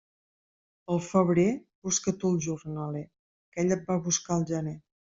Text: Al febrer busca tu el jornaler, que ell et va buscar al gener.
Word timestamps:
Al 0.95 1.01
febrer 1.07 1.45
busca 1.89 2.15
tu 2.23 2.33
el 2.35 2.41
jornaler, 2.49 3.05
que 3.55 3.63
ell 3.67 3.79
et 3.81 3.89
va 3.93 4.03
buscar 4.11 4.39
al 4.39 4.53
gener. 4.57 4.79